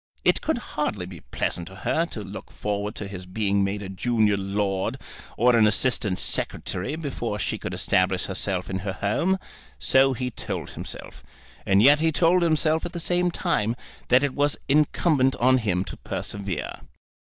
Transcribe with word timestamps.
It 0.25 0.41
could 0.41 0.57
hardly 0.57 1.05
be 1.05 1.19
pleasant 1.19 1.67
to 1.67 1.75
her 1.75 2.07
to 2.07 2.23
look 2.23 2.49
forward 2.49 2.95
to 2.95 3.07
his 3.07 3.27
being 3.27 3.63
made 3.63 3.83
a 3.83 3.89
junior 3.89 4.35
lord 4.35 4.97
or 5.37 5.55
an 5.55 5.67
assistant 5.67 6.17
secretary 6.17 6.95
before 6.95 7.37
she 7.37 7.59
could 7.59 7.71
establish 7.75 8.23
herself 8.25 8.67
in 8.67 8.79
her 8.79 8.93
home. 8.93 9.37
So 9.77 10.13
he 10.13 10.31
told 10.31 10.71
himself. 10.71 11.21
And 11.67 11.83
yet 11.83 11.99
he 11.99 12.11
told 12.11 12.41
himself 12.41 12.83
at 12.83 12.93
the 12.93 12.99
same 12.99 13.29
time 13.29 13.75
that 14.07 14.23
it 14.23 14.33
was 14.33 14.57
incumbent 14.67 15.35
on 15.35 15.59
him 15.59 15.83
to 15.83 15.97
persevere. 15.97 16.79